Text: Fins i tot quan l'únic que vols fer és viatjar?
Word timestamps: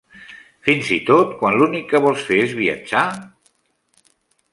Fins 0.67 0.87
i 0.95 0.95
tot 1.09 1.35
quan 1.41 1.57
l'únic 1.59 1.85
que 1.91 2.01
vols 2.05 2.23
fer 2.31 2.39
és 2.47 2.57
viatjar? 2.61 3.05